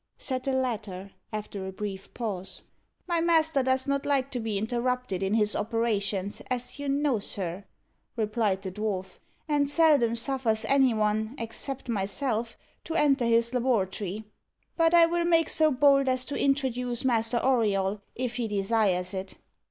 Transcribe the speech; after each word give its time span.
said 0.17 0.41
the 0.41 0.51
latter, 0.51 1.11
after 1.31 1.67
a 1.67 1.71
brief 1.71 2.11
pause. 2.15 2.63
"My 3.05 3.21
master 3.21 3.61
does 3.61 3.87
not 3.87 4.03
like 4.03 4.31
to 4.31 4.39
be 4.39 4.57
interrupted 4.57 5.21
in 5.21 5.35
his 5.35 5.55
operations, 5.55 6.41
as 6.49 6.79
you 6.79 6.89
know, 6.89 7.19
sir," 7.19 7.65
replied 8.15 8.63
the 8.63 8.71
dwarf, 8.71 9.19
"and 9.47 9.69
seldom 9.69 10.15
suffers 10.15 10.65
any 10.65 10.91
one, 10.91 11.35
except 11.37 11.87
myself, 11.87 12.57
to 12.85 12.95
enter 12.95 13.25
his 13.25 13.53
laboratory; 13.53 14.23
but 14.75 14.95
I 14.95 15.05
will 15.05 15.25
make 15.25 15.49
so 15.49 15.69
bold 15.69 16.09
as 16.09 16.25
to 16.25 16.35
introduce 16.35 17.05
Master 17.05 17.37
Auriol, 17.37 18.01
if 18.15 18.37
he 18.37 18.47
desires 18.47 19.13
it." 19.13 19.35